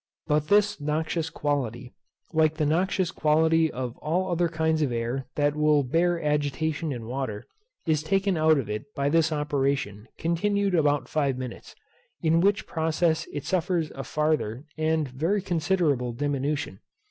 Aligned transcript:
But 0.25 0.47
this 0.47 0.81
noxious 0.81 1.29
quality, 1.29 1.93
like 2.33 2.55
the 2.55 2.65
noxious 2.65 3.11
quality 3.11 3.71
of 3.71 3.95
all 3.99 4.31
other 4.31 4.49
kinds 4.49 4.81
of 4.81 4.91
air 4.91 5.27
that 5.35 5.55
will 5.55 5.83
bear 5.83 6.19
agitation 6.19 6.91
in 6.91 7.05
water, 7.05 7.45
is 7.85 8.01
taken 8.01 8.35
out 8.35 8.57
of 8.57 8.67
it 8.67 8.85
by 8.95 9.09
this 9.09 9.31
operation, 9.31 10.07
continued 10.17 10.73
about 10.73 11.07
five 11.07 11.37
minutes; 11.37 11.75
in 12.19 12.41
which 12.41 12.65
process 12.65 13.27
it 13.31 13.45
suffers 13.45 13.91
a 13.93 14.03
farther 14.03 14.65
and 14.75 15.07
very 15.07 15.39
considerable 15.39 16.13
diminution. 16.13 16.79